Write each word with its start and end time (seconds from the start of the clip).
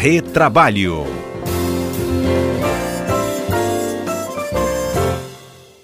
Retrabalho. 0.00 1.04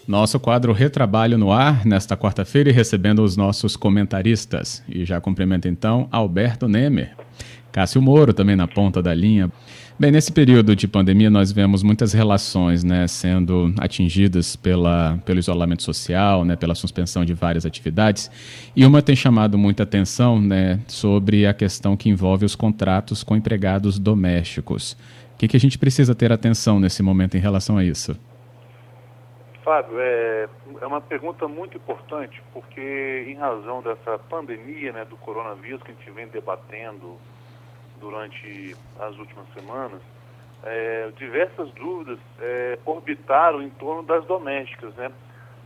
Nosso 0.08 0.40
quadro 0.40 0.72
Retrabalho 0.72 1.36
no 1.36 1.52
ar, 1.52 1.84
nesta 1.84 2.16
quarta-feira, 2.16 2.72
recebendo 2.72 3.22
os 3.22 3.36
nossos 3.36 3.76
comentaristas. 3.76 4.82
E 4.88 5.04
já 5.04 5.20
cumprimento 5.20 5.68
então 5.68 6.08
Alberto 6.10 6.66
Nemer. 6.66 7.14
Cássio 7.70 8.00
Moro 8.00 8.32
também 8.32 8.56
na 8.56 8.66
ponta 8.66 9.02
da 9.02 9.12
linha. 9.12 9.52
Bem, 9.98 10.10
nesse 10.10 10.30
período 10.30 10.76
de 10.76 10.86
pandemia 10.86 11.30
nós 11.30 11.50
vemos 11.50 11.82
muitas 11.82 12.12
relações 12.12 12.84
né, 12.84 13.06
sendo 13.06 13.72
atingidas 13.80 14.54
pela, 14.54 15.16
pelo 15.24 15.38
isolamento 15.38 15.82
social, 15.82 16.44
né, 16.44 16.54
pela 16.54 16.74
suspensão 16.74 17.24
de 17.24 17.32
várias 17.32 17.64
atividades, 17.64 18.30
e 18.76 18.84
uma 18.84 19.00
tem 19.00 19.16
chamado 19.16 19.56
muita 19.56 19.84
atenção 19.84 20.38
né, 20.38 20.80
sobre 20.86 21.46
a 21.46 21.54
questão 21.54 21.96
que 21.96 22.10
envolve 22.10 22.44
os 22.44 22.54
contratos 22.54 23.24
com 23.24 23.34
empregados 23.34 23.98
domésticos. 23.98 24.92
O 25.34 25.38
que, 25.38 25.48
que 25.48 25.56
a 25.56 25.60
gente 25.60 25.78
precisa 25.78 26.14
ter 26.14 26.30
atenção 26.30 26.78
nesse 26.78 27.02
momento 27.02 27.38
em 27.38 27.40
relação 27.40 27.78
a 27.78 27.82
isso? 27.82 28.20
Fábio, 29.64 29.98
é, 29.98 30.46
é 30.78 30.86
uma 30.86 31.00
pergunta 31.00 31.48
muito 31.48 31.78
importante, 31.78 32.42
porque 32.52 33.24
em 33.26 33.34
razão 33.36 33.80
dessa 33.80 34.18
pandemia 34.28 34.92
né, 34.92 35.06
do 35.06 35.16
coronavírus 35.16 35.82
que 35.82 35.90
a 35.90 35.94
gente 35.94 36.10
vem 36.10 36.28
debatendo 36.28 37.16
durante 38.00 38.76
as 38.98 39.16
últimas 39.18 39.46
semanas, 39.52 40.00
é, 40.62 41.10
diversas 41.16 41.70
dúvidas 41.72 42.18
é, 42.40 42.78
orbitaram 42.84 43.62
em 43.62 43.70
torno 43.70 44.02
das 44.02 44.24
domésticas, 44.26 44.94
né? 44.94 45.10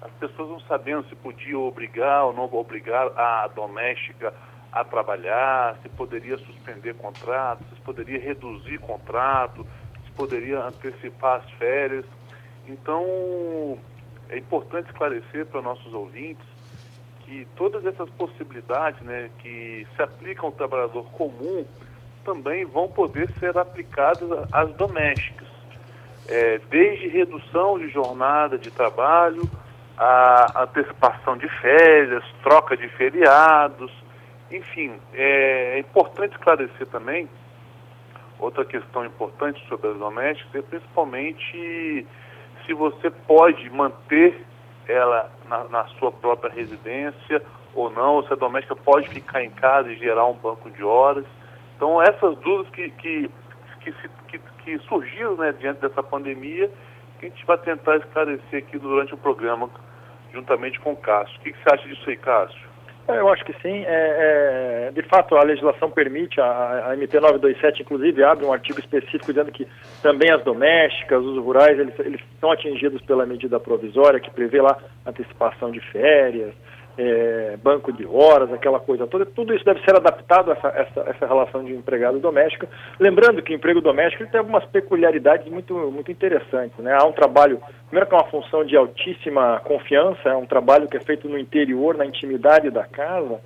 As 0.02 0.10
pessoas 0.12 0.48
não 0.48 0.60
sabendo 0.60 1.08
se 1.08 1.14
podia 1.16 1.58
obrigar 1.58 2.24
ou 2.24 2.32
não 2.32 2.44
obrigar 2.52 3.06
a 3.18 3.48
doméstica 3.48 4.32
a 4.72 4.84
trabalhar, 4.84 5.76
se 5.82 5.88
poderia 5.90 6.38
suspender 6.38 6.94
contrato, 6.94 7.64
se 7.74 7.80
poderia 7.82 8.20
reduzir 8.20 8.78
contrato, 8.78 9.66
se 10.04 10.10
poderia 10.12 10.60
antecipar 10.60 11.40
as 11.40 11.50
férias. 11.52 12.04
Então, 12.66 13.78
é 14.28 14.38
importante 14.38 14.86
esclarecer 14.86 15.46
para 15.46 15.60
nossos 15.60 15.92
ouvintes 15.92 16.46
que 17.24 17.46
todas 17.56 17.84
essas 17.84 18.08
possibilidades 18.10 19.00
né, 19.02 19.30
que 19.38 19.86
se 19.94 20.02
aplicam 20.02 20.46
ao 20.46 20.52
trabalhador 20.52 21.04
comum 21.12 21.66
também 22.24 22.64
vão 22.64 22.88
poder 22.88 23.30
ser 23.38 23.56
aplicadas 23.56 24.28
às 24.52 24.70
domésticas, 24.74 25.48
é, 26.28 26.60
desde 26.70 27.08
redução 27.08 27.78
de 27.78 27.88
jornada 27.88 28.58
de 28.58 28.70
trabalho, 28.70 29.42
a 29.98 30.62
antecipação 30.62 31.36
de 31.36 31.48
férias, 31.60 32.24
troca 32.42 32.76
de 32.76 32.88
feriados, 32.88 33.92
enfim, 34.50 34.92
é, 35.12 35.76
é 35.76 35.78
importante 35.78 36.32
esclarecer 36.32 36.86
também 36.86 37.28
outra 38.40 38.64
questão 38.64 39.04
importante 39.04 39.62
sobre 39.68 39.88
as 39.90 39.96
domésticas 39.98 40.54
é 40.54 40.62
principalmente 40.62 42.06
se 42.64 42.74
você 42.74 43.10
pode 43.10 43.68
manter 43.70 44.44
ela 44.88 45.30
na, 45.48 45.64
na, 45.64 45.84
sua 45.98 46.10
própria 46.10 46.52
residência 46.52 47.42
ou 47.74 47.90
não, 47.90 48.16
ou 48.16 48.26
se 48.26 48.32
a 48.32 48.36
doméstica 48.36 48.74
pode 48.74 49.08
ficar 49.08 49.44
em 49.44 49.50
casa 49.50 49.90
e 49.90 49.96
gerar 49.96 50.26
um 50.26 50.34
banco 50.34 50.70
de 50.70 50.82
horas. 50.82 51.24
Então, 51.80 52.02
essas 52.02 52.36
dúvidas 52.40 52.70
que, 52.74 52.90
que, 52.90 53.30
que, 53.80 53.92
que, 54.28 54.38
que 54.38 54.78
surgiram 54.80 55.34
né, 55.36 55.50
diante 55.58 55.80
dessa 55.80 56.02
pandemia, 56.02 56.70
que 57.18 57.24
a 57.24 57.28
gente 57.30 57.46
vai 57.46 57.56
tentar 57.56 57.96
esclarecer 57.96 58.58
aqui 58.58 58.78
durante 58.78 59.14
o 59.14 59.16
programa, 59.16 59.70
juntamente 60.30 60.78
com 60.78 60.92
o 60.92 60.96
Cássio. 60.96 61.38
O 61.38 61.40
que, 61.40 61.52
que 61.52 61.58
você 61.62 61.74
acha 61.74 61.88
disso 61.88 62.10
aí, 62.10 62.18
Cássio? 62.18 62.68
É, 63.08 63.18
eu 63.18 63.30
acho 63.30 63.42
que 63.46 63.54
sim. 63.62 63.82
É, 63.86 64.88
é, 64.88 64.90
de 64.92 65.00
fato, 65.08 65.34
a 65.38 65.42
legislação 65.42 65.90
permite, 65.90 66.38
a, 66.38 66.90
a, 66.90 66.94
MP 66.98 67.18
927, 67.18 67.80
inclusive, 67.80 68.22
abre 68.24 68.44
um 68.44 68.52
artigo 68.52 68.78
específico 68.78 69.32
dizendo 69.32 69.50
que 69.50 69.66
também 70.02 70.30
as 70.30 70.44
domésticas, 70.44 71.24
os 71.24 71.38
rurais, 71.38 71.78
eles, 71.78 71.98
eles 72.00 72.20
são 72.38 72.52
atingidos 72.52 73.00
pela 73.06 73.24
medida 73.24 73.58
provisória, 73.58 74.20
que 74.20 74.30
prevê 74.30 74.60
lá 74.60 74.76
antecipação 75.06 75.70
de 75.70 75.80
férias, 75.80 76.52
é, 76.98 77.56
banco 77.62 77.92
de 77.92 78.06
horas, 78.06 78.52
aquela 78.52 78.80
coisa 78.80 79.06
toda, 79.06 79.24
tudo 79.26 79.54
isso 79.54 79.64
deve 79.64 79.80
ser 79.84 79.96
adaptado 79.96 80.50
a 80.50 80.54
essa, 80.54 80.68
essa, 80.68 81.00
essa 81.10 81.26
relação 81.26 81.64
de 81.64 81.72
empregado 81.72 82.18
doméstico. 82.18 82.66
Lembrando 82.98 83.42
que 83.42 83.54
emprego 83.54 83.80
doméstico 83.80 84.26
tem 84.30 84.38
algumas 84.38 84.64
peculiaridades 84.66 85.50
muito, 85.50 85.74
muito 85.90 86.10
interessantes. 86.10 86.78
Né? 86.78 86.92
Há 86.92 87.04
um 87.04 87.12
trabalho, 87.12 87.60
primeiro 87.86 88.08
que 88.08 88.14
é 88.14 88.18
uma 88.18 88.30
função 88.30 88.64
de 88.64 88.76
altíssima 88.76 89.60
confiança, 89.64 90.28
é 90.28 90.36
um 90.36 90.46
trabalho 90.46 90.88
que 90.88 90.96
é 90.96 91.00
feito 91.00 91.28
no 91.28 91.38
interior, 91.38 91.96
na 91.96 92.06
intimidade 92.06 92.70
da 92.70 92.84
casa, 92.84 93.40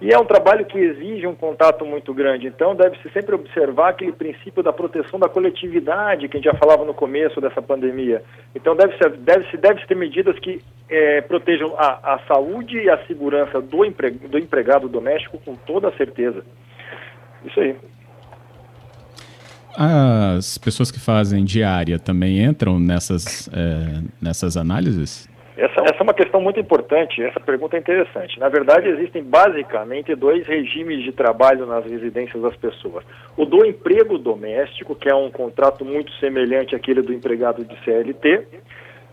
e 0.00 0.12
é 0.12 0.18
um 0.18 0.24
trabalho 0.24 0.64
que 0.64 0.78
exige 0.78 1.26
um 1.26 1.34
contato 1.34 1.84
muito 1.84 2.14
grande, 2.14 2.46
então 2.46 2.74
deve-se 2.74 3.10
sempre 3.10 3.34
observar 3.34 3.90
aquele 3.90 4.12
princípio 4.12 4.62
da 4.62 4.72
proteção 4.72 5.18
da 5.18 5.28
coletividade 5.28 6.28
que 6.28 6.36
a 6.36 6.40
gente 6.40 6.52
já 6.52 6.56
falava 6.56 6.84
no 6.84 6.94
começo 6.94 7.40
dessa 7.40 7.60
pandemia. 7.60 8.22
Então 8.54 8.76
deve-se 8.76 9.08
deve 9.18 9.50
-se, 9.50 9.56
deve 9.56 9.80
-se 9.80 9.86
ter 9.88 9.96
medidas 9.96 10.38
que 10.38 10.62
é, 10.88 11.20
protejam 11.22 11.74
a, 11.76 12.14
a, 12.14 12.18
saúde 12.28 12.76
e 12.78 12.88
a 12.88 13.04
segurança 13.06 13.60
do, 13.60 13.84
empre, 13.84 14.10
do 14.10 14.38
empregado 14.38 14.88
doméstico 14.88 15.38
com 15.38 15.56
toda 15.56 15.90
certeza. 15.96 16.44
Isso 17.44 17.58
aí. 17.58 17.74
As 19.76 20.58
pessoas 20.58 20.90
que 20.90 20.98
fazem 21.00 21.44
diária 21.44 21.98
também 21.98 22.44
entram 22.44 22.78
nessas, 22.78 23.48
é, 23.52 24.02
nessas 24.20 24.56
análises? 24.56 25.27
Essa, 25.58 25.80
essa 25.80 25.96
é 25.98 26.02
uma 26.04 26.14
questão 26.14 26.40
muito 26.40 26.60
importante, 26.60 27.20
essa 27.20 27.40
pergunta 27.40 27.76
é 27.76 27.80
interessante. 27.80 28.38
Na 28.38 28.48
verdade, 28.48 28.88
existem 28.90 29.24
basicamente 29.24 30.14
dois 30.14 30.46
regimes 30.46 31.02
de 31.02 31.10
trabalho 31.10 31.66
nas 31.66 31.84
residências 31.84 32.40
das 32.40 32.56
pessoas. 32.56 33.04
O 33.36 33.44
do 33.44 33.66
emprego 33.66 34.18
doméstico, 34.18 34.94
que 34.94 35.08
é 35.08 35.14
um 35.14 35.28
contrato 35.32 35.84
muito 35.84 36.12
semelhante 36.20 36.76
àquele 36.76 37.02
do 37.02 37.12
empregado 37.12 37.64
de 37.64 37.76
CLT, 37.82 38.46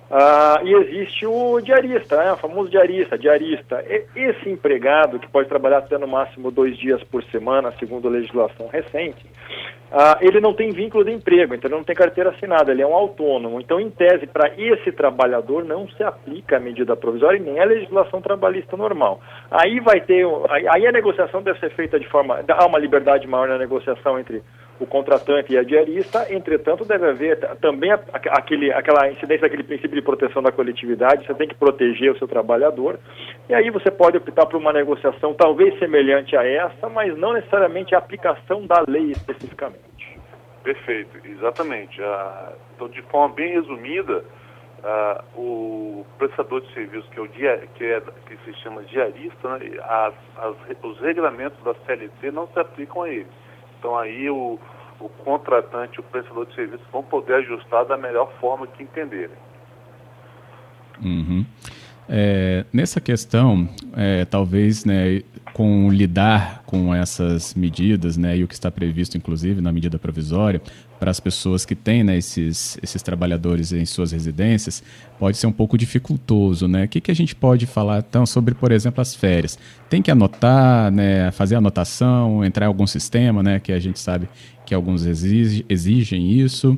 ah, 0.09 0.61
e 0.63 0.73
existe 0.73 1.25
o 1.25 1.59
diarista, 1.61 2.17
né, 2.17 2.31
o 2.31 2.37
famoso 2.37 2.69
diarista, 2.69 3.17
diarista. 3.17 3.83
Esse 4.15 4.49
empregado, 4.49 5.19
que 5.19 5.27
pode 5.27 5.49
trabalhar 5.49 5.79
até 5.79 5.97
no 5.97 6.07
máximo 6.07 6.51
dois 6.51 6.77
dias 6.77 7.03
por 7.05 7.23
semana, 7.25 7.73
segundo 7.79 8.07
a 8.07 8.11
legislação 8.11 8.67
recente, 8.67 9.25
ah, 9.91 10.17
ele 10.21 10.39
não 10.39 10.53
tem 10.53 10.71
vínculo 10.71 11.03
de 11.03 11.11
emprego, 11.11 11.55
então 11.55 11.69
ele 11.69 11.77
não 11.77 11.83
tem 11.83 11.95
carteira 11.95 12.29
assinada, 12.29 12.71
ele 12.71 12.81
é 12.81 12.87
um 12.87 12.93
autônomo. 12.93 13.59
Então, 13.59 13.79
em 13.79 13.89
tese, 13.89 14.27
para 14.27 14.51
esse 14.57 14.91
trabalhador 14.91 15.63
não 15.63 15.87
se 15.87 16.03
aplica 16.03 16.57
a 16.57 16.59
medida 16.59 16.95
provisória 16.95 17.37
e 17.37 17.41
nem 17.41 17.59
a 17.59 17.65
legislação 17.65 18.21
trabalhista 18.21 18.77
normal. 18.77 19.19
Aí 19.49 19.79
vai 19.79 20.01
ter, 20.01 20.25
aí 20.69 20.85
a 20.85 20.91
negociação 20.91 21.41
deve 21.41 21.59
ser 21.59 21.71
feita 21.71 21.99
de 21.99 22.07
forma, 22.09 22.43
há 22.47 22.65
uma 22.65 22.79
liberdade 22.79 23.27
maior 23.27 23.47
na 23.47 23.57
negociação 23.57 24.19
entre 24.19 24.43
o 24.79 24.85
contratante 24.85 25.53
e 25.53 25.57
a 25.57 25.63
diarista, 25.63 26.33
entretanto, 26.33 26.83
deve 26.83 27.07
haver 27.07 27.39
também 27.61 27.91
aquele, 27.91 28.71
aquela 28.73 29.09
incidência 29.09 29.41
daquele 29.41 29.63
princípio 29.63 29.95
de 29.95 30.01
proteção 30.01 30.41
da 30.41 30.51
coletividade, 30.51 31.25
você 31.25 31.33
tem 31.33 31.47
que 31.47 31.55
proteger 31.55 32.11
o 32.11 32.17
seu 32.17 32.27
trabalhador, 32.27 32.99
e 33.47 33.53
aí 33.53 33.69
você 33.69 33.89
pode 33.89 34.17
optar 34.17 34.45
por 34.45 34.57
uma 34.57 34.73
negociação 34.73 35.33
talvez 35.33 35.77
semelhante 35.79 36.35
a 36.35 36.45
essa, 36.45 36.89
mas 36.89 37.17
não 37.17 37.33
necessariamente 37.33 37.95
a 37.95 37.99
aplicação 37.99 38.65
da 38.65 38.83
lei 38.87 39.11
especificamente. 39.11 40.19
Perfeito, 40.63 41.15
exatamente. 41.23 42.01
Ah, 42.01 42.53
então, 42.75 42.89
de 42.89 43.01
forma 43.03 43.35
bem 43.35 43.53
resumida, 43.53 44.25
ah, 44.83 45.23
o 45.35 46.05
prestador 46.17 46.61
de 46.61 46.73
serviço, 46.73 47.07
que, 47.11 47.19
é 47.19 47.21
o 47.21 47.27
dia, 47.27 47.63
que, 47.75 47.85
é, 47.85 48.01
que 48.01 48.37
se 48.43 48.53
chama 48.61 48.83
diarista, 48.83 49.57
né, 49.57 49.69
as, 49.83 50.13
as, 50.37 50.55
os 50.83 50.99
regulamentos 50.99 51.63
da 51.63 51.73
CLT 51.85 52.31
não 52.31 52.47
se 52.47 52.59
aplicam 52.59 53.03
a 53.03 53.09
ele. 53.09 53.27
Então 53.85 53.99
aí 53.99 54.27
o, 54.31 54.57
o 54.99 55.09
contratante, 55.23 55.99
o 55.99 56.03
prestador 56.03 56.47
de 56.47 56.55
serviço 56.55 56.83
vão 56.91 57.03
poder 57.03 57.35
ajustar 57.35 57.85
da 57.85 57.95
melhor 57.95 58.31
forma 58.41 58.65
que 58.65 58.81
entenderem. 58.81 59.37
É, 62.07 62.65
nessa 62.71 63.01
questão, 63.01 63.67
é, 63.95 64.25
talvez 64.25 64.85
né, 64.85 65.21
com 65.53 65.89
lidar 65.89 66.63
com 66.65 66.93
essas 66.93 67.53
medidas 67.55 68.17
né, 68.17 68.37
e 68.37 68.43
o 68.43 68.47
que 68.47 68.53
está 68.53 68.69
previsto, 68.69 69.17
inclusive, 69.17 69.61
na 69.61 69.71
medida 69.71 69.97
provisória, 69.97 70.61
para 70.99 71.09
as 71.09 71.19
pessoas 71.19 71.65
que 71.65 71.75
têm 71.75 72.03
né, 72.03 72.17
esses, 72.17 72.77
esses 72.81 73.01
trabalhadores 73.01 73.71
em 73.71 73.85
suas 73.85 74.11
residências, 74.11 74.83
pode 75.17 75.37
ser 75.37 75.47
um 75.47 75.51
pouco 75.51 75.77
dificultoso. 75.77 76.67
Né? 76.67 76.85
O 76.85 76.87
que, 76.87 77.01
que 77.01 77.11
a 77.11 77.15
gente 77.15 77.35
pode 77.35 77.65
falar 77.65 78.03
então 78.07 78.25
sobre, 78.25 78.53
por 78.53 78.71
exemplo, 78.71 79.01
as 79.01 79.15
férias? 79.15 79.57
Tem 79.89 80.01
que 80.01 80.11
anotar, 80.11 80.91
né, 80.91 81.31
fazer 81.31 81.55
anotação, 81.55 82.43
entrar 82.45 82.65
em 82.65 82.67
algum 82.67 82.85
sistema, 82.85 83.41
né, 83.41 83.59
que 83.59 83.71
a 83.71 83.79
gente 83.79 83.99
sabe 83.99 84.29
que 84.65 84.73
alguns 84.73 85.05
exige, 85.05 85.65
exigem 85.69 86.31
isso? 86.31 86.77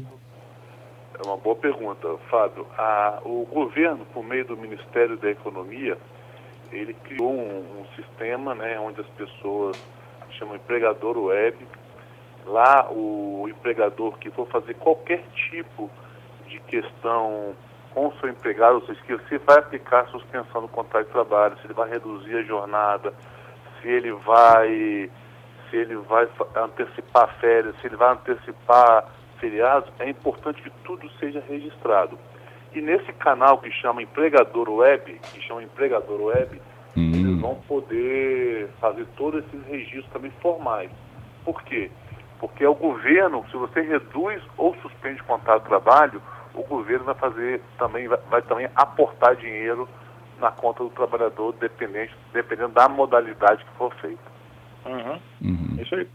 É 1.19 1.27
uma 1.27 1.37
boa 1.37 1.55
pergunta, 1.55 2.07
Fábio. 2.29 2.67
A, 2.77 3.19
o 3.23 3.45
governo, 3.51 4.05
por 4.13 4.23
meio 4.23 4.45
do 4.45 4.55
Ministério 4.55 5.17
da 5.17 5.29
Economia, 5.29 5.97
ele 6.71 6.93
criou 6.93 7.31
um, 7.31 7.81
um 7.81 7.85
sistema 7.95 8.53
né, 8.53 8.79
onde 8.79 9.01
as 9.01 9.07
pessoas 9.07 9.77
chamam 10.31 10.55
empregador 10.55 11.17
web, 11.17 11.57
Lá, 12.47 12.87
o 12.89 13.45
empregador 13.49 14.17
que 14.19 14.31
for 14.31 14.47
fazer 14.47 14.73
qualquer 14.75 15.21
tipo 15.49 15.91
de 16.47 16.59
questão 16.61 17.53
com 17.93 18.09
seu 18.13 18.29
empregado, 18.29 18.75
ou 18.75 18.85
seja, 18.85 19.01
que 19.01 19.15
você 19.17 19.37
vai 19.39 19.57
aplicar 19.57 20.07
suspensão 20.07 20.61
do 20.61 20.69
contrato 20.69 21.07
de 21.07 21.11
trabalho, 21.11 21.57
se 21.57 21.67
ele 21.67 21.73
vai 21.73 21.89
reduzir 21.89 22.37
a 22.37 22.43
jornada, 22.43 23.13
se 23.81 23.89
ele 23.89 24.13
vai 24.13 25.11
se 25.69 25.75
ele 25.75 25.95
vai 25.97 26.29
antecipar 26.55 27.35
férias, 27.39 27.75
se 27.81 27.87
ele 27.87 27.97
vai 27.97 28.13
antecipar 28.13 29.03
feriados, 29.39 29.89
é 29.99 30.09
importante 30.09 30.61
que 30.61 30.69
tudo 30.83 31.09
seja 31.19 31.43
registrado. 31.47 32.17
E 32.73 32.81
nesse 32.81 33.11
canal 33.13 33.57
que 33.59 33.71
chama 33.71 34.01
Empregador 34.01 34.69
Web, 34.69 35.19
que 35.33 35.41
chama 35.41 35.63
Empregador 35.63 36.21
Web, 36.21 36.61
hum. 36.95 37.11
eles 37.13 37.39
vão 37.39 37.55
poder 37.67 38.69
fazer 38.79 39.05
todos 39.15 39.43
esses 39.45 39.65
registros 39.67 40.11
também 40.11 40.31
formais. 40.41 40.91
Por 41.43 41.61
quê? 41.63 41.89
Porque 42.39 42.63
é 42.63 42.69
o 42.69 42.75
governo, 42.75 43.45
se 43.49 43.57
você 43.57 43.81
reduz 43.81 44.41
ou 44.57 44.75
suspende 44.81 45.21
o 45.21 45.25
contrato 45.25 45.63
de 45.63 45.69
trabalho, 45.69 46.21
o 46.53 46.63
governo 46.63 47.05
vai 47.05 47.15
fazer 47.15 47.61
também, 47.77 48.07
vai, 48.07 48.19
vai 48.29 48.41
também 48.41 48.69
aportar 48.75 49.35
dinheiro 49.35 49.87
na 50.39 50.51
conta 50.51 50.83
do 50.83 50.89
trabalhador, 50.89 51.53
dependente, 51.53 52.15
dependendo 52.31 52.69
da 52.69 52.87
modalidade 52.87 53.63
que 53.63 53.71
for 53.77 53.93
feita. 53.95 54.21
Uhum. 54.85 55.19
Uhum. 55.41 55.81
Isso 55.81 55.95
aí. 55.95 56.07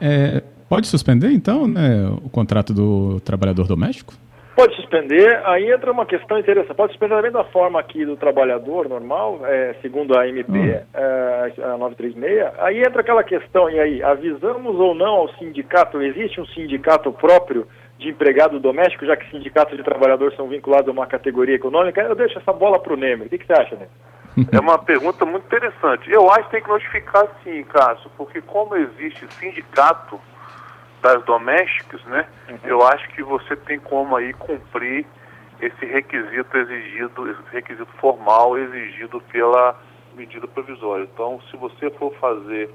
É, 0.00 0.42
pode 0.68 0.86
suspender, 0.86 1.30
então, 1.30 1.66
né, 1.66 2.08
o 2.24 2.28
contrato 2.28 2.72
do 2.72 3.20
trabalhador 3.20 3.66
doméstico? 3.66 4.14
Pode 4.58 4.74
suspender, 4.74 5.40
aí 5.44 5.70
entra 5.70 5.92
uma 5.92 6.04
questão 6.04 6.36
interessante. 6.36 6.74
Pode 6.74 6.90
suspender 6.92 7.14
da 7.14 7.22
mesma 7.22 7.44
forma 7.44 7.78
aqui 7.78 8.04
do 8.04 8.16
trabalhador 8.16 8.88
normal, 8.88 9.38
é, 9.44 9.76
segundo 9.80 10.18
a 10.18 10.26
MP, 10.26 10.50
uhum. 10.50 10.82
é, 10.94 11.52
a 11.62 11.78
936. 11.78 12.54
Aí 12.58 12.80
entra 12.80 13.02
aquela 13.02 13.22
questão, 13.22 13.70
e 13.70 13.78
aí, 13.78 14.02
avisamos 14.02 14.74
ou 14.80 14.96
não 14.96 15.14
ao 15.14 15.28
sindicato? 15.34 16.02
Existe 16.02 16.40
um 16.40 16.46
sindicato 16.46 17.12
próprio 17.12 17.68
de 18.00 18.08
empregado 18.08 18.58
doméstico, 18.58 19.06
já 19.06 19.16
que 19.16 19.30
sindicatos 19.30 19.76
de 19.76 19.84
trabalhadores 19.84 20.36
são 20.36 20.48
vinculados 20.48 20.88
a 20.88 20.92
uma 20.92 21.06
categoria 21.06 21.54
econômica? 21.54 22.00
Eu 22.00 22.16
deixo 22.16 22.40
essa 22.40 22.52
bola 22.52 22.80
para 22.80 22.94
o 22.94 22.96
Nemer. 22.96 23.28
O 23.28 23.30
que, 23.30 23.38
que 23.38 23.46
você 23.46 23.52
acha, 23.52 23.76
Nemer? 23.76 23.90
É 24.50 24.58
uma 24.58 24.78
pergunta 24.78 25.24
muito 25.24 25.46
interessante. 25.46 26.10
Eu 26.10 26.28
acho 26.32 26.44
que 26.46 26.50
tem 26.50 26.62
que 26.62 26.68
notificar 26.68 27.28
sim, 27.44 27.62
Cássio, 27.62 28.10
porque 28.16 28.40
como 28.40 28.74
existe 28.74 29.24
sindicato 29.34 30.18
das 31.02 31.24
domésticas, 31.24 32.02
né, 32.04 32.26
uhum. 32.48 32.58
eu 32.64 32.86
acho 32.86 33.08
que 33.10 33.22
você 33.22 33.56
tem 33.56 33.78
como 33.78 34.16
aí 34.16 34.32
cumprir 34.34 35.06
esse 35.60 35.86
requisito 35.86 36.56
exigido, 36.56 37.30
esse 37.30 37.42
requisito 37.52 37.90
formal 37.98 38.56
exigido 38.58 39.20
pela 39.32 39.76
medida 40.16 40.46
provisória. 40.46 41.04
Então, 41.12 41.40
se 41.50 41.56
você 41.56 41.90
for 41.90 42.14
fazer 42.16 42.70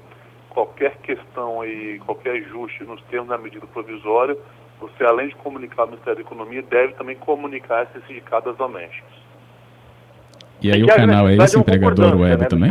qualquer 0.50 0.96
questão 0.98 1.60
aí, 1.60 1.98
qualquer 2.04 2.32
ajuste 2.32 2.84
nos 2.84 3.02
termos 3.04 3.28
da 3.28 3.38
medida 3.38 3.66
provisória, 3.66 4.36
você 4.80 5.04
além 5.04 5.28
de 5.28 5.34
comunicar 5.36 5.82
ao 5.82 5.88
Ministério 5.88 6.16
da 6.16 6.26
Economia, 6.26 6.62
deve 6.62 6.94
também 6.94 7.16
comunicar 7.16 7.84
esse 7.84 8.06
sindicato 8.06 8.48
das 8.48 8.56
domésticas. 8.56 9.12
E 10.60 10.72
aí 10.72 10.82
o 10.82 10.86
canal 10.86 11.28
é 11.28 11.36
esse, 11.36 11.58
empregador 11.58 12.18
web 12.18 12.40
né, 12.40 12.48
também? 12.48 12.70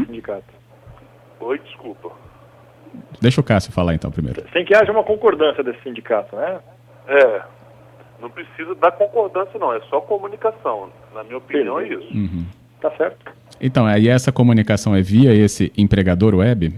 Oi, 1.40 1.60
desculpa. 1.60 2.12
Deixa 3.22 3.42
o 3.42 3.44
Cássio 3.44 3.72
falar 3.72 3.94
então 3.94 4.12
primeiro. 4.12 4.44
Sem 4.52 4.66
que 4.66 4.76
haja 4.76 4.92
uma 4.92 5.04
concordância 5.04 5.64
desse 5.64 5.82
sindicato, 5.82 6.36
né? 6.36 6.60
É. 7.08 7.42
Não 8.20 8.30
precisa 8.30 8.74
da 8.76 8.92
concordância 8.92 9.60
não, 9.60 9.74
é 9.74 9.82
só 9.82 10.00
comunicação. 10.00 10.90
Na 11.14 11.24
minha 11.24 11.38
opinião 11.38 11.80
é 11.80 11.88
isso. 11.88 12.14
Uhum. 12.14 12.46
Tá 12.80 12.92
certo. 12.92 13.32
Então, 13.62 13.86
aí 13.86 14.10
essa 14.10 14.32
comunicação 14.32 14.96
é 14.96 15.02
via 15.02 15.34
esse 15.34 15.72
empregador 15.78 16.36
web? 16.36 16.74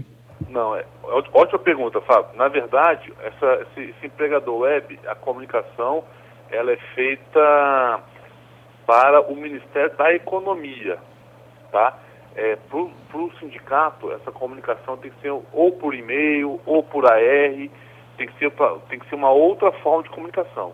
Não, 0.48 0.76
é, 0.76 0.84
ótima 1.32 1.58
pergunta, 1.58 2.00
Fábio. 2.00 2.36
Na 2.36 2.48
verdade, 2.48 3.12
essa, 3.22 3.62
esse, 3.62 3.90
esse 3.90 4.06
empregador 4.06 4.60
web, 4.60 4.98
a 5.06 5.14
comunicação, 5.14 6.04
ela 6.50 6.72
é 6.72 6.76
feita 6.94 8.00
para 8.86 9.20
o 9.22 9.34
Ministério 9.34 9.96
da 9.96 10.14
Economia, 10.14 10.98
tá? 11.72 11.98
É, 12.36 12.56
para 12.56 12.78
o 13.18 13.32
sindicato, 13.40 14.12
essa 14.12 14.30
comunicação 14.30 14.98
tem 14.98 15.10
que 15.10 15.20
ser 15.22 15.30
ou 15.30 15.72
por 15.72 15.94
e-mail, 15.94 16.60
ou 16.66 16.82
por 16.82 17.06
AR, 17.06 17.70
tem 18.18 18.28
que 18.28 18.38
ser, 18.38 18.50
pra, 18.50 18.76
tem 18.90 18.98
que 18.98 19.08
ser 19.08 19.14
uma 19.14 19.30
outra 19.30 19.72
forma 19.72 20.02
de 20.02 20.10
comunicação. 20.10 20.72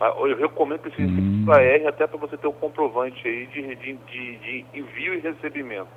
Tá? 0.00 0.06
Eu 0.08 0.36
recomendo 0.36 0.80
que 0.80 0.90
seja 0.96 1.08
hum. 1.08 1.44
por 1.44 1.54
AR, 1.54 1.86
até 1.86 2.08
para 2.08 2.18
você 2.18 2.36
ter 2.36 2.48
o 2.48 2.50
um 2.50 2.54
comprovante 2.54 3.26
aí 3.26 3.46
de, 3.46 3.76
de, 3.76 3.92
de, 3.94 4.36
de, 4.36 4.64
envio 4.74 5.14
e 5.14 5.20
recebimento. 5.20 5.88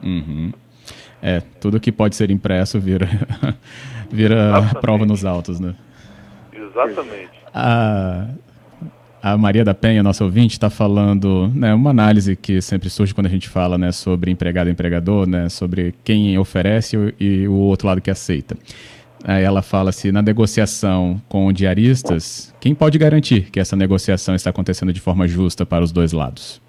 Uhum. 0.00 0.52
É, 1.20 1.40
tudo 1.60 1.80
que 1.80 1.90
pode 1.90 2.14
ser 2.14 2.30
impresso 2.30 2.80
vira, 2.80 3.08
vira 4.10 4.52
prova 4.80 5.04
nos 5.04 5.24
autos, 5.24 5.58
né? 5.58 5.74
Exatamente. 6.52 7.32
Ah, 7.54 8.28
a 9.22 9.38
Maria 9.38 9.64
da 9.64 9.72
Penha, 9.72 10.02
nossa 10.02 10.24
ouvinte, 10.24 10.54
está 10.54 10.68
falando, 10.68 11.50
né, 11.54 11.72
uma 11.72 11.90
análise 11.90 12.34
que 12.34 12.60
sempre 12.60 12.90
surge 12.90 13.14
quando 13.14 13.26
a 13.26 13.30
gente 13.30 13.48
fala 13.48 13.78
né, 13.78 13.92
sobre 13.92 14.30
empregado 14.30 14.68
e 14.68 14.72
empregador, 14.72 15.28
né, 15.28 15.48
sobre 15.48 15.94
quem 16.02 16.36
oferece 16.38 16.96
e 17.20 17.46
o 17.46 17.54
outro 17.54 17.86
lado 17.86 18.00
que 18.00 18.10
aceita. 18.10 18.56
Aí 19.24 19.44
ela 19.44 19.62
fala 19.62 19.92
se 19.92 20.10
na 20.10 20.20
negociação 20.20 21.22
com 21.28 21.52
diaristas, 21.52 22.52
quem 22.60 22.74
pode 22.74 22.98
garantir 22.98 23.50
que 23.50 23.60
essa 23.60 23.76
negociação 23.76 24.34
está 24.34 24.50
acontecendo 24.50 24.92
de 24.92 25.00
forma 25.00 25.28
justa 25.28 25.64
para 25.64 25.84
os 25.84 25.92
dois 25.92 26.12
lados? 26.12 26.61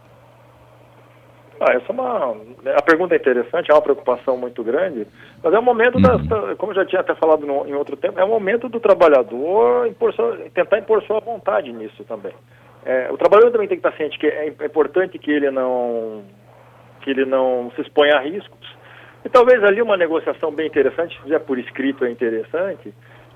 Ah, 1.65 1.73
essa 1.73 1.85
é 1.87 1.91
uma. 1.93 2.35
A 2.75 2.81
pergunta 2.81 3.15
é 3.15 3.17
interessante, 3.17 3.71
é 3.71 3.73
uma 3.73 3.81
preocupação 3.81 4.35
muito 4.35 4.61
grande, 4.63 5.07
mas 5.41 5.53
é 5.53 5.59
o 5.59 5.63
momento, 5.63 5.95
uhum. 5.95 6.01
da, 6.01 6.55
como 6.57 6.73
eu 6.73 6.75
já 6.75 6.85
tinha 6.85 6.99
até 6.99 7.15
falado 7.15 7.45
no, 7.45 7.65
em 7.65 7.73
outro 7.73 7.95
tempo, 7.95 8.19
é 8.19 8.23
o 8.23 8.27
momento 8.27 8.67
do 8.67 8.81
trabalhador 8.81 9.87
impor 9.87 10.13
sua, 10.13 10.37
tentar 10.53 10.79
impor 10.79 11.01
sua 11.03 11.21
vontade 11.21 11.71
nisso 11.71 12.03
também. 12.03 12.33
É, 12.85 13.09
o 13.09 13.17
trabalhador 13.17 13.51
também 13.51 13.67
tem 13.69 13.79
que 13.79 13.87
estar 13.87 13.95
ciente 13.97 14.19
que 14.19 14.27
é, 14.27 14.53
é 14.59 14.65
importante 14.65 15.17
que 15.17 15.31
ele 15.31 15.49
não 15.51 16.23
que 17.01 17.09
ele 17.09 17.25
não 17.25 17.71
se 17.75 17.81
exponha 17.81 18.17
a 18.17 18.19
riscos. 18.19 18.83
E 19.23 19.29
talvez 19.29 19.63
ali 19.63 19.81
uma 19.81 19.95
negociação 19.95 20.51
bem 20.51 20.67
interessante, 20.67 21.15
se 21.15 21.23
fizer 21.23 21.39
por 21.39 21.57
escrito 21.57 22.03
é 22.03 22.11
interessante, 22.11 22.93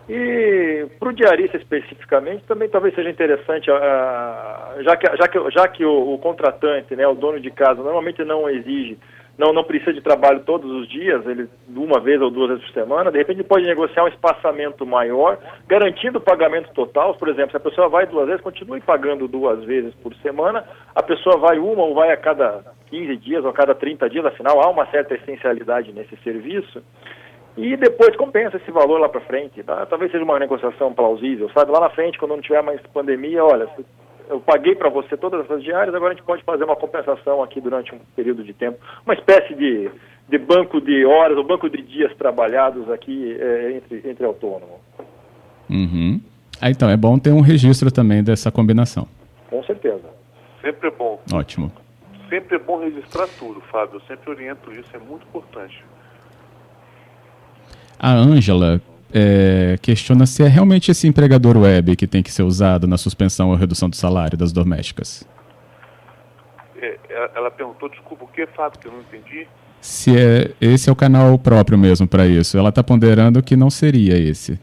e 0.09 0.87
para 0.99 1.09
o 1.09 1.13
diarista 1.13 1.57
especificamente, 1.57 2.45
também 2.45 2.69
talvez 2.69 2.95
seja 2.95 3.09
interessante, 3.09 3.69
uh, 3.69 4.83
já 4.83 4.95
que, 4.95 5.17
já 5.17 5.27
que, 5.27 5.51
já 5.51 5.67
que 5.67 5.85
o, 5.85 6.13
o, 6.13 6.17
contratante, 6.17 6.95
né, 6.95 7.05
o 7.05 7.13
dono 7.13 7.41
de 7.41 7.51
casa, 7.51 7.83
normalmente 7.83 8.23
não 8.23 8.49
exige, 8.49 8.97
não, 9.37 9.51
não 9.51 9.65
precisa 9.65 9.93
de 9.93 10.01
trabalho 10.01 10.39
todos 10.45 10.71
os 10.71 10.87
dias, 10.87 11.25
ele 11.27 11.49
uma 11.75 11.99
vez 11.99 12.21
ou 12.21 12.31
duas 12.31 12.49
vezes 12.49 12.63
por 12.63 12.73
semana, 12.73 13.11
de 13.11 13.17
repente 13.17 13.43
pode 13.43 13.65
negociar 13.65 14.05
um 14.05 14.07
espaçamento 14.07 14.85
maior, 14.85 15.37
garantindo 15.67 16.19
o 16.19 16.21
pagamento 16.21 16.73
total. 16.73 17.13
Por 17.15 17.27
exemplo, 17.27 17.51
se 17.51 17.57
a 17.57 17.59
pessoa 17.59 17.89
vai 17.89 18.07
duas 18.07 18.27
vezes, 18.27 18.41
continue 18.41 18.79
pagando 18.79 19.27
duas 19.27 19.63
vezes 19.65 19.93
por 19.95 20.15
semana, 20.15 20.63
a 20.95 21.03
pessoa 21.03 21.37
vai 21.37 21.59
uma 21.59 21.83
ou 21.83 21.93
vai 21.93 22.11
a 22.11 22.17
cada 22.17 22.63
15 22.89 23.17
dias 23.17 23.43
ou 23.43 23.51
a 23.51 23.53
cada 23.53 23.75
30 23.75 24.09
dias, 24.09 24.25
afinal 24.25 24.59
há 24.63 24.69
uma 24.69 24.87
certa 24.87 25.13
essencialidade 25.13 25.91
nesse 25.91 26.15
serviço 26.23 26.81
e 27.57 27.75
depois 27.75 28.15
compensa 28.15 28.57
esse 28.57 28.69
valor 28.69 28.99
lá 28.99 29.09
para 29.09 29.21
frente. 29.21 29.63
Tá? 29.63 29.85
Talvez 29.87 30.11
seja 30.11 30.23
uma 30.23 30.37
negociação 30.39 30.93
plausível, 30.93 31.49
sabe? 31.49 31.71
Lá 31.71 31.79
na 31.79 31.89
frente, 31.89 32.19
quando 32.19 32.35
não 32.35 32.41
tiver 32.41 32.61
mais 32.61 32.79
pandemia, 32.93 33.43
olha, 33.43 33.67
eu 34.29 34.39
paguei 34.39 34.75
para 34.75 34.89
você 34.89 35.17
todas 35.17 35.43
essas 35.43 35.63
diárias, 35.63 35.95
agora 35.95 36.13
a 36.13 36.15
gente 36.15 36.25
pode 36.25 36.43
fazer 36.43 36.63
uma 36.63 36.75
compensação 36.75 37.41
aqui 37.41 37.59
durante 37.59 37.93
um 37.95 37.99
período 38.15 38.43
de 38.43 38.53
tempo. 38.53 38.77
Uma 39.05 39.15
espécie 39.15 39.55
de, 39.55 39.89
de 40.29 40.37
banco 40.37 40.79
de 40.79 41.05
horas, 41.05 41.37
ou 41.37 41.43
banco 41.43 41.69
de 41.69 41.81
dias 41.81 42.15
trabalhados 42.15 42.89
aqui 42.91 43.35
é, 43.39 43.71
entre, 43.71 44.09
entre 44.09 44.25
autônomos. 44.25 44.79
Uhum. 45.69 46.21
Ah, 46.61 46.69
então, 46.69 46.89
é 46.89 46.97
bom 46.97 47.17
ter 47.17 47.31
um 47.31 47.41
registro 47.41 47.91
também 47.91 48.23
dessa 48.23 48.51
combinação. 48.51 49.07
Com 49.49 49.63
certeza. 49.63 50.09
Sempre 50.61 50.89
é 50.89 50.91
bom. 50.91 51.21
Ótimo. 51.33 51.71
Sempre 52.29 52.57
é 52.57 52.59
bom 52.59 52.79
registrar 52.79 53.27
tudo, 53.39 53.61
Fábio. 53.61 53.97
Eu 53.97 54.01
sempre 54.01 54.29
oriento 54.29 54.71
isso, 54.71 54.89
é 54.93 54.99
muito 54.99 55.25
importante. 55.27 55.83
A 57.99 58.11
Ângela 58.11 58.81
é, 59.13 59.77
questiona 59.81 60.25
se 60.25 60.43
é 60.43 60.47
realmente 60.47 60.91
esse 60.91 61.07
empregador 61.07 61.57
web 61.57 61.95
que 61.95 62.05
tem 62.05 62.21
que 62.21 62.31
ser 62.31 62.43
usado 62.43 62.87
na 62.87 62.97
suspensão 62.97 63.49
ou 63.49 63.55
redução 63.55 63.89
do 63.89 63.95
salário 63.95 64.37
das 64.37 64.51
domésticas. 64.51 65.27
É, 66.79 66.97
é 67.09 67.31
ela 67.35 67.49
perguntou, 67.49 67.89
desculpa, 67.89 68.25
o 68.25 68.27
que, 68.27 68.45
Fábio, 68.47 68.79
que 68.79 68.87
eu 68.87 68.91
não 68.91 68.99
entendi? 69.01 69.47
Se 69.81 70.17
é, 70.17 70.51
esse 70.59 70.89
é 70.89 70.91
o 70.91 70.95
canal 70.95 71.37
próprio 71.39 71.77
mesmo 71.77 72.07
para 72.07 72.25
isso. 72.27 72.57
Ela 72.57 72.69
está 72.69 72.83
ponderando 72.83 73.41
que 73.41 73.55
não 73.55 73.69
seria 73.69 74.17
esse. 74.17 74.59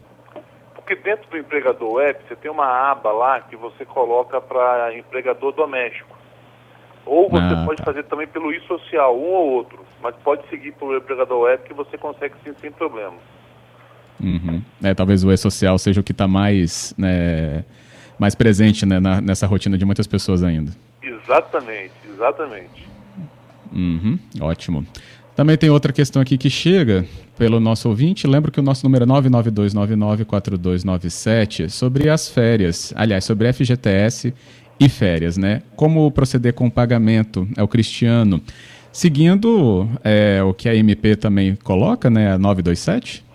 Porque 0.73 0.95
dentro 0.95 1.29
do 1.29 1.37
empregador 1.37 1.93
web, 1.93 2.19
você 2.27 2.35
tem 2.35 2.51
uma 2.51 2.91
aba 2.91 3.11
lá 3.11 3.41
que 3.41 3.55
você 3.55 3.83
coloca 3.85 4.39
para 4.39 4.95
empregador 4.97 5.51
doméstico. 5.51 6.14
Ou 7.05 7.29
você 7.29 7.53
ah, 7.53 7.63
pode 7.65 7.77
tá. 7.77 7.83
fazer 7.83 8.03
também 8.03 8.27
pelo 8.27 8.51
e-social, 8.51 9.15
um 9.15 9.33
ou 9.33 9.51
outro. 9.51 9.79
Mas 10.01 10.15
pode 10.23 10.47
seguir 10.49 10.71
pelo 10.73 10.97
empregador 10.97 11.41
web 11.41 11.63
que 11.63 11.73
você 11.73 11.97
consegue 11.97 12.33
sim, 12.43 12.53
sem 12.59 12.71
problema. 12.71 13.13
Uhum. 14.19 14.61
É, 14.83 14.93
talvez 14.93 15.23
o 15.23 15.31
e-social 15.31 15.77
seja 15.77 16.01
o 16.01 16.03
que 16.03 16.11
está 16.11 16.27
mais, 16.27 16.93
né, 16.97 17.63
mais 18.17 18.33
presente 18.33 18.85
né, 18.85 18.99
na, 18.99 19.21
nessa 19.21 19.45
rotina 19.45 19.77
de 19.77 19.85
muitas 19.85 20.07
pessoas 20.07 20.43
ainda. 20.43 20.71
Exatamente, 21.01 21.93
exatamente. 22.09 22.87
Uhum, 23.71 24.17
ótimo. 24.41 24.85
Também 25.35 25.57
tem 25.57 25.69
outra 25.69 25.91
questão 25.91 26.21
aqui 26.21 26.37
que 26.37 26.49
chega 26.49 27.05
pelo 27.37 27.59
nosso 27.59 27.89
ouvinte. 27.89 28.25
Lembro 28.25 28.51
que 28.51 28.59
o 28.59 28.63
nosso 28.63 28.85
número 28.85 29.03
é 29.03 29.07
992994297 29.07 31.69
sobre 31.69 32.09
as 32.09 32.29
férias. 32.29 32.93
Aliás, 32.95 33.25
sobre 33.25 33.51
FGTS 33.51 34.33
e 34.79 34.89
férias, 34.89 35.37
né? 35.37 35.61
Como 35.75 36.09
proceder 36.11 36.53
com 36.53 36.67
o 36.67 36.71
pagamento? 36.71 37.47
É 37.57 37.63
o 37.63 37.67
Cristiano. 37.67 38.41
seguindo 38.91 39.89
é, 40.03 40.41
o 40.43 40.53
que 40.53 40.69
a 40.69 40.75
MP 40.75 41.15
também 41.15 41.55
coloca, 41.55 42.09
né, 42.09 42.33
a 42.33 42.37
927? 42.37 43.25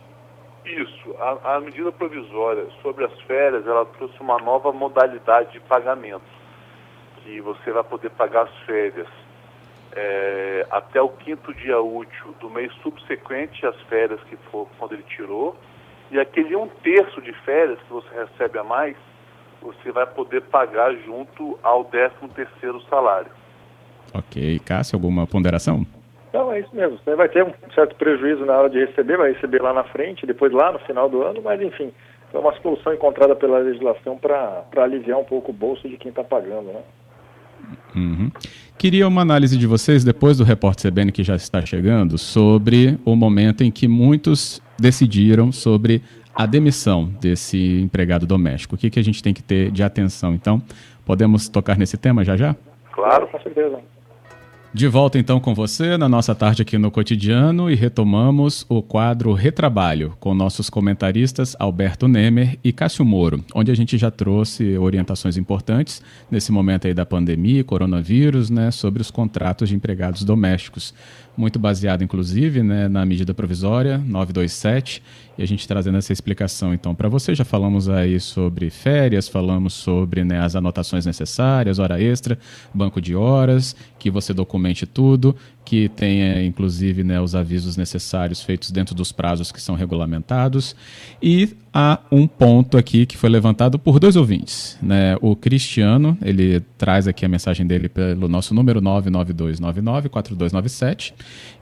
Isso. 0.64 1.14
A, 1.18 1.56
a 1.56 1.60
medida 1.60 1.92
provisória 1.92 2.64
sobre 2.82 3.04
as 3.04 3.20
férias, 3.22 3.66
ela 3.66 3.84
trouxe 3.84 4.18
uma 4.20 4.38
nova 4.38 4.72
modalidade 4.72 5.52
de 5.52 5.60
pagamento, 5.60 6.22
que 7.22 7.40
você 7.40 7.70
vai 7.72 7.84
poder 7.84 8.10
pagar 8.10 8.44
as 8.44 8.56
férias 8.64 9.06
é, 9.92 10.66
até 10.70 11.02
o 11.02 11.08
quinto 11.08 11.52
dia 11.54 11.80
útil 11.80 12.34
do 12.40 12.48
mês 12.48 12.72
subsequente 12.82 13.66
às 13.66 13.78
férias 13.82 14.20
que 14.24 14.36
for 14.50 14.68
quando 14.78 14.92
ele 14.92 15.04
tirou, 15.08 15.56
e 16.10 16.18
aquele 16.18 16.56
um 16.56 16.68
terço 16.68 17.20
de 17.20 17.32
férias 17.44 17.78
que 17.80 17.92
você 17.92 18.08
recebe 18.14 18.58
a 18.58 18.64
mais, 18.64 18.96
você 19.60 19.92
vai 19.92 20.06
poder 20.06 20.42
pagar 20.42 20.94
junto 21.04 21.58
ao 21.62 21.84
décimo 21.84 22.28
terceiro 22.28 22.80
salário. 22.88 23.30
Ok. 24.14 24.58
Cássio, 24.64 24.96
alguma 24.96 25.26
ponderação? 25.26 25.86
Não, 26.32 26.52
é 26.52 26.60
isso 26.60 26.74
mesmo. 26.74 26.98
Você 26.98 27.14
vai 27.14 27.28
ter 27.28 27.44
um 27.44 27.52
certo 27.74 27.96
prejuízo 27.96 28.44
na 28.44 28.56
hora 28.56 28.70
de 28.70 28.78
receber, 28.84 29.16
vai 29.16 29.32
receber 29.32 29.60
lá 29.60 29.72
na 29.72 29.84
frente, 29.84 30.26
depois 30.26 30.52
lá 30.52 30.72
no 30.72 30.78
final 30.80 31.08
do 31.08 31.22
ano, 31.22 31.42
mas 31.42 31.60
enfim, 31.60 31.92
é 32.32 32.38
uma 32.38 32.54
solução 32.60 32.94
encontrada 32.94 33.34
pela 33.34 33.58
legislação 33.58 34.16
para 34.16 34.64
aliviar 34.76 35.18
um 35.18 35.24
pouco 35.24 35.50
o 35.50 35.54
bolso 35.54 35.88
de 35.88 35.96
quem 35.96 36.10
está 36.10 36.22
pagando, 36.22 36.72
né? 36.72 36.82
Uhum. 37.94 38.30
Queria 38.78 39.06
uma 39.06 39.20
análise 39.22 39.58
de 39.58 39.66
vocês, 39.66 40.04
depois 40.04 40.38
do 40.38 40.44
repórter 40.44 40.90
CBN 40.90 41.12
que 41.12 41.22
já 41.22 41.34
está 41.34 41.64
chegando, 41.66 42.16
sobre 42.16 42.98
o 43.04 43.14
momento 43.14 43.62
em 43.62 43.70
que 43.70 43.86
muitos 43.86 44.62
decidiram 44.78 45.52
sobre 45.52 46.02
a 46.40 46.46
demissão 46.46 47.04
desse 47.20 47.82
empregado 47.82 48.26
doméstico. 48.26 48.74
O 48.74 48.78
que, 48.78 48.88
que 48.88 48.98
a 48.98 49.04
gente 49.04 49.22
tem 49.22 49.34
que 49.34 49.42
ter 49.42 49.70
de 49.70 49.82
atenção? 49.82 50.34
Então, 50.34 50.62
podemos 51.04 51.50
tocar 51.50 51.76
nesse 51.76 51.98
tema 51.98 52.24
já 52.24 52.34
já? 52.34 52.56
Claro, 52.92 53.28
com 53.28 53.38
certeza. 53.42 53.78
De 54.72 54.86
volta 54.86 55.18
então 55.18 55.40
com 55.40 55.52
você 55.52 55.98
na 55.98 56.08
nossa 56.08 56.32
tarde 56.32 56.62
aqui 56.62 56.78
no 56.78 56.92
Cotidiano 56.92 57.68
e 57.68 57.74
retomamos 57.74 58.64
o 58.68 58.80
quadro 58.80 59.32
Retrabalho 59.32 60.14
com 60.20 60.32
nossos 60.32 60.70
comentaristas 60.70 61.56
Alberto 61.58 62.06
Nemer 62.06 62.56
e 62.62 62.72
Cássio 62.72 63.04
Moro, 63.04 63.44
onde 63.52 63.72
a 63.72 63.74
gente 63.74 63.98
já 63.98 64.12
trouxe 64.12 64.78
orientações 64.78 65.36
importantes 65.36 66.00
nesse 66.30 66.52
momento 66.52 66.86
aí 66.86 66.94
da 66.94 67.04
pandemia, 67.04 67.64
coronavírus, 67.64 68.48
né, 68.48 68.70
sobre 68.70 69.02
os 69.02 69.10
contratos 69.10 69.68
de 69.68 69.74
empregados 69.74 70.22
domésticos 70.22 70.94
muito 71.36 71.58
baseado, 71.58 72.02
inclusive, 72.02 72.62
né, 72.62 72.88
na 72.88 73.04
medida 73.04 73.32
provisória 73.32 73.98
927, 73.98 75.02
e 75.38 75.42
a 75.42 75.46
gente 75.46 75.66
trazendo 75.66 75.96
essa 75.96 76.12
explicação, 76.12 76.74
então, 76.74 76.94
para 76.94 77.08
você. 77.08 77.34
Já 77.34 77.44
falamos 77.44 77.88
aí 77.88 78.20
sobre 78.20 78.68
férias, 78.68 79.28
falamos 79.28 79.72
sobre 79.72 80.22
né, 80.24 80.40
as 80.40 80.54
anotações 80.54 81.06
necessárias, 81.06 81.78
hora 81.78 82.00
extra, 82.00 82.38
banco 82.74 83.00
de 83.00 83.14
horas, 83.14 83.74
que 83.98 84.10
você 84.10 84.34
documente 84.34 84.86
tudo, 84.86 85.34
que 85.64 85.88
tenha, 85.88 86.44
inclusive, 86.44 87.02
né, 87.04 87.20
os 87.20 87.34
avisos 87.34 87.76
necessários 87.76 88.42
feitos 88.42 88.70
dentro 88.70 88.94
dos 88.94 89.12
prazos 89.12 89.52
que 89.52 89.60
são 89.60 89.74
regulamentados. 89.74 90.74
E 91.22 91.50
há 91.72 92.00
um 92.10 92.26
ponto 92.26 92.76
aqui 92.76 93.06
que 93.06 93.16
foi 93.16 93.30
levantado 93.30 93.78
por 93.78 94.00
dois 94.00 94.16
ouvintes. 94.16 94.76
Né? 94.82 95.16
O 95.20 95.36
Cristiano, 95.36 96.18
ele 96.22 96.60
traz 96.76 97.06
aqui 97.06 97.24
a 97.24 97.28
mensagem 97.28 97.64
dele 97.66 97.88
pelo 97.88 98.28
nosso 98.28 98.52
número 98.54 98.82
992994297 98.82 101.12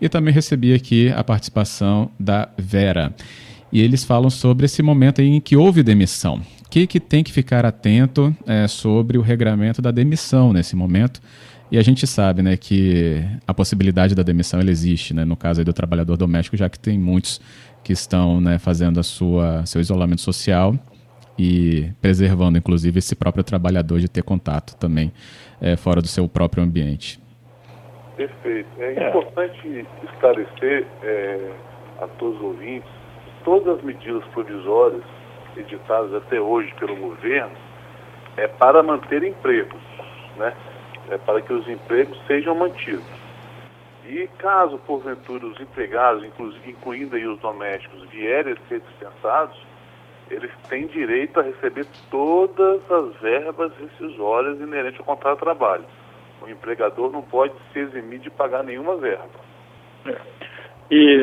e 0.00 0.08
também 0.08 0.32
recebi 0.32 0.72
aqui 0.72 1.10
a 1.10 1.22
participação 1.22 2.10
da 2.18 2.48
Vera. 2.56 3.14
E 3.70 3.82
eles 3.82 4.04
falam 4.04 4.30
sobre 4.30 4.64
esse 4.64 4.82
momento 4.82 5.20
em 5.20 5.38
que 5.40 5.56
houve 5.56 5.82
demissão. 5.82 6.40
O 6.64 6.70
que, 6.70 6.86
que 6.86 7.00
tem 7.00 7.22
que 7.22 7.32
ficar 7.32 7.66
atento 7.66 8.34
é, 8.46 8.66
sobre 8.66 9.18
o 9.18 9.22
regramento 9.22 9.82
da 9.82 9.90
demissão 9.90 10.52
nesse 10.52 10.74
momento? 10.74 11.20
E 11.70 11.78
a 11.78 11.82
gente 11.82 12.06
sabe 12.06 12.42
né, 12.42 12.56
que 12.56 13.22
a 13.46 13.52
possibilidade 13.52 14.14
da 14.14 14.22
demissão 14.22 14.60
ela 14.60 14.70
existe, 14.70 15.12
né, 15.12 15.24
no 15.24 15.36
caso 15.36 15.64
do 15.64 15.72
trabalhador 15.72 16.16
doméstico, 16.16 16.56
já 16.56 16.68
que 16.68 16.78
tem 16.78 16.98
muitos 16.98 17.40
que 17.84 17.92
estão 17.92 18.40
né, 18.40 18.58
fazendo 18.58 18.98
a 18.98 19.02
sua, 19.02 19.64
seu 19.66 19.80
isolamento 19.80 20.22
social 20.22 20.74
e 21.38 21.90
preservando, 22.00 22.58
inclusive, 22.58 22.98
esse 22.98 23.14
próprio 23.14 23.44
trabalhador 23.44 24.00
de 24.00 24.08
ter 24.08 24.22
contato 24.22 24.76
também 24.76 25.12
é, 25.60 25.76
fora 25.76 26.00
do 26.00 26.08
seu 26.08 26.28
próprio 26.28 26.62
ambiente. 26.64 27.20
Perfeito. 28.16 28.68
É, 28.78 28.94
é. 28.94 29.08
importante 29.08 29.86
esclarecer 30.10 30.86
é, 31.02 31.52
a 32.00 32.06
todos 32.18 32.36
os 32.36 32.42
ouvintes 32.42 32.98
todas 33.48 33.78
as 33.78 33.82
medidas 33.82 34.22
provisórias 34.34 35.02
editadas 35.56 36.12
até 36.12 36.38
hoje 36.38 36.70
pelo 36.78 36.94
governo 36.96 37.56
é 38.36 38.46
para 38.46 38.82
manter 38.82 39.22
empregos, 39.22 39.80
né? 40.36 40.52
É, 41.10 41.18
para 41.18 41.40
que 41.40 41.52
os 41.52 41.68
empregos 41.68 42.18
sejam 42.26 42.54
mantidos. 42.54 43.04
E 44.06 44.26
caso, 44.38 44.78
porventura, 44.78 45.46
os 45.46 45.60
empregados, 45.60 46.24
incluindo 46.64 47.14
aí 47.14 47.26
os 47.26 47.38
domésticos, 47.40 48.08
vierem 48.08 48.54
a 48.54 48.68
ser 48.68 48.80
dispensados, 48.80 49.58
eles 50.30 50.50
têm 50.68 50.86
direito 50.86 51.40
a 51.40 51.42
receber 51.42 51.86
todas 52.10 52.80
as 52.90 53.14
verbas 53.16 53.72
rescisórias 53.78 54.58
inerentes 54.60 54.98
ao 55.00 55.06
contrato 55.06 55.38
de 55.38 55.44
trabalho. 55.44 55.84
O 56.40 56.48
empregador 56.48 57.10
não 57.10 57.22
pode 57.22 57.52
se 57.72 57.80
eximir 57.80 58.20
de 58.20 58.30
pagar 58.30 58.62
nenhuma 58.62 58.96
verba. 58.96 59.28
É. 60.06 60.37
E, 60.90 61.20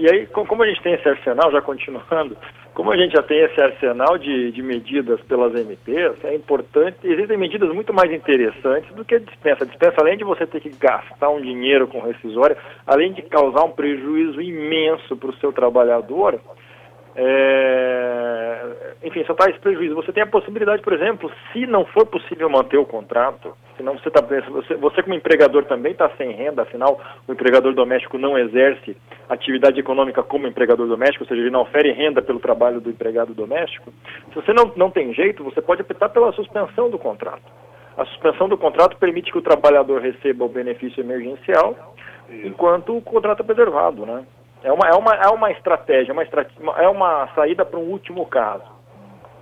e 0.00 0.10
aí, 0.10 0.26
como 0.26 0.62
a 0.62 0.66
gente 0.66 0.82
tem 0.82 0.94
esse 0.94 1.08
arsenal, 1.08 1.50
já 1.52 1.62
continuando, 1.62 2.36
como 2.74 2.92
a 2.92 2.96
gente 2.96 3.12
já 3.12 3.22
tem 3.22 3.40
esse 3.40 3.60
arsenal 3.60 4.18
de, 4.18 4.52
de 4.52 4.62
medidas 4.62 5.20
pelas 5.22 5.54
MPs, 5.54 6.24
é 6.24 6.34
importante, 6.34 6.98
existem 7.04 7.38
medidas 7.38 7.72
muito 7.72 7.94
mais 7.94 8.12
interessantes 8.12 8.92
do 8.94 9.04
que 9.04 9.14
a 9.14 9.18
dispensa. 9.18 9.64
A 9.64 9.66
dispensa, 9.66 9.96
além 9.98 10.18
de 10.18 10.24
você 10.24 10.46
ter 10.46 10.60
que 10.60 10.70
gastar 10.70 11.30
um 11.30 11.40
dinheiro 11.40 11.86
com 11.86 12.00
rescisória, 12.00 12.56
além 12.86 13.12
de 13.12 13.22
causar 13.22 13.64
um 13.64 13.70
prejuízo 13.70 14.42
imenso 14.42 15.16
para 15.16 15.30
o 15.30 15.36
seu 15.36 15.52
trabalhador, 15.52 16.38
é, 17.14 18.25
enfim, 19.02 19.24
só 19.24 19.34
traz 19.34 19.56
prejuízo. 19.58 19.94
Você 19.94 20.12
tem 20.12 20.22
a 20.22 20.26
possibilidade, 20.26 20.82
por 20.82 20.92
exemplo, 20.92 21.30
se 21.52 21.66
não 21.66 21.84
for 21.86 22.06
possível 22.06 22.48
manter 22.48 22.78
o 22.78 22.86
contrato, 22.86 23.56
se 23.76 23.82
não 23.82 23.98
você 23.98 24.08
está 24.08 24.20
você, 24.20 24.74
você 24.74 25.02
como 25.02 25.14
empregador 25.14 25.64
também 25.64 25.92
está 25.92 26.08
sem 26.16 26.32
renda, 26.32 26.62
afinal 26.62 27.00
o 27.26 27.32
empregador 27.32 27.74
doméstico 27.74 28.18
não 28.18 28.38
exerce 28.38 28.96
atividade 29.28 29.78
econômica 29.80 30.22
como 30.22 30.46
empregador 30.46 30.86
doméstico, 30.86 31.24
ou 31.24 31.28
seja, 31.28 31.40
ele 31.40 31.50
não 31.50 31.62
ofere 31.62 31.92
renda 31.92 32.22
pelo 32.22 32.40
trabalho 32.40 32.80
do 32.80 32.90
empregado 32.90 33.34
doméstico. 33.34 33.92
Se 34.28 34.34
você 34.34 34.52
não, 34.52 34.72
não 34.76 34.90
tem 34.90 35.12
jeito, 35.12 35.44
você 35.44 35.60
pode 35.60 35.82
optar 35.82 36.08
pela 36.08 36.32
suspensão 36.32 36.88
do 36.90 36.98
contrato. 36.98 37.42
A 37.96 38.04
suspensão 38.06 38.48
do 38.48 38.58
contrato 38.58 38.96
permite 38.98 39.32
que 39.32 39.38
o 39.38 39.42
trabalhador 39.42 40.00
receba 40.02 40.44
o 40.44 40.48
benefício 40.48 41.00
emergencial, 41.00 41.94
enquanto 42.44 42.96
o 42.96 43.00
contrato 43.00 43.40
é 43.40 43.46
preservado, 43.46 44.04
né? 44.04 44.24
É 44.66 44.72
uma, 44.72 44.88
é 44.88 44.94
uma, 44.94 45.14
é 45.14 45.28
uma 45.28 45.52
estratégia, 45.52 46.12
uma 46.12 46.24
estratégia, 46.24 46.60
é 46.78 46.88
uma 46.88 47.28
saída 47.36 47.64
para 47.64 47.78
um 47.78 47.84
último 47.84 48.26
caso. 48.26 48.64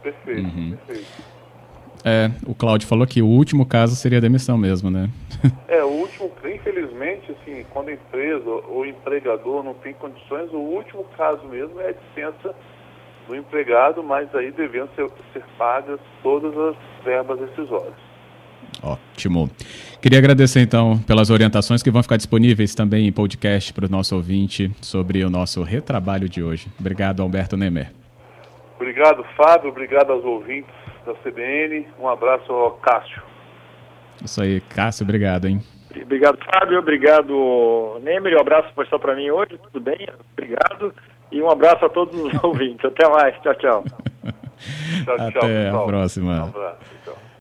Perfeito, 0.02 0.42
uhum. 0.42 0.76
perfeito. 0.76 1.34
É, 2.04 2.30
o 2.46 2.54
Cláudio 2.54 2.86
falou 2.86 3.06
que 3.06 3.22
o 3.22 3.26
último 3.26 3.64
caso 3.64 3.96
seria 3.96 4.18
a 4.18 4.20
demissão 4.20 4.58
mesmo, 4.58 4.90
né? 4.90 5.08
é, 5.66 5.82
o 5.82 5.88
último, 5.88 6.30
infelizmente, 6.44 7.32
assim, 7.32 7.64
quando 7.70 7.88
a 7.88 7.94
empresa 7.94 8.50
ou 8.50 8.80
o 8.80 8.84
empregador 8.84 9.64
não 9.64 9.72
tem 9.72 9.94
condições, 9.94 10.52
o 10.52 10.58
último 10.58 11.04
caso 11.16 11.42
mesmo 11.46 11.80
é 11.80 11.88
a 11.88 11.92
dispensa 11.92 12.54
do 13.26 13.34
empregado, 13.34 14.02
mas 14.02 14.32
aí 14.34 14.50
devendo 14.50 14.90
ser, 14.94 15.10
ser 15.32 15.42
pagas 15.56 15.98
todas 16.22 16.54
as 16.54 16.76
verbas 17.02 17.40
decisórias. 17.40 18.13
Ótimo. 18.82 19.50
Queria 20.00 20.18
agradecer 20.18 20.60
então 20.60 20.98
pelas 20.98 21.30
orientações 21.30 21.82
que 21.82 21.90
vão 21.90 22.02
ficar 22.02 22.16
disponíveis 22.16 22.74
também 22.74 23.06
em 23.06 23.12
podcast 23.12 23.72
para 23.72 23.86
o 23.86 23.88
nosso 23.88 24.14
ouvinte 24.14 24.70
sobre 24.80 25.24
o 25.24 25.30
nosso 25.30 25.62
retrabalho 25.62 26.28
de 26.28 26.42
hoje. 26.42 26.68
Obrigado, 26.78 27.22
Alberto 27.22 27.56
Nemer. 27.56 27.90
Obrigado, 28.76 29.24
Fábio. 29.36 29.70
Obrigado 29.70 30.12
aos 30.12 30.24
ouvintes 30.24 30.72
da 31.06 31.14
CBN. 31.14 31.86
Um 31.98 32.08
abraço 32.08 32.52
ao 32.52 32.72
Cássio. 32.72 33.22
Isso 34.22 34.42
aí, 34.42 34.60
Cássio, 34.60 35.04
obrigado, 35.04 35.46
hein? 35.46 35.60
Obrigado, 36.02 36.38
Fábio. 36.52 36.78
Obrigado, 36.78 38.00
Nemer. 38.02 38.36
Um 38.36 38.40
abraço 38.40 38.68
só 38.90 38.98
para 38.98 39.14
mim 39.14 39.30
hoje. 39.30 39.58
Tudo 39.72 39.80
bem? 39.80 40.06
Obrigado. 40.32 40.92
E 41.30 41.40
um 41.40 41.50
abraço 41.50 41.84
a 41.84 41.88
todos 41.88 42.14
os 42.20 42.32
ouvintes. 42.44 42.84
Até 42.84 43.08
mais. 43.08 43.34
Tchau, 43.42 43.54
tchau. 43.54 43.84
tchau 45.04 45.14
Até 45.18 45.70
tchau, 45.70 45.82
a 45.82 45.86
próxima. 45.86 46.44
Um 46.44 46.48
abraço. 46.48 46.78
Tchau. 47.04 47.24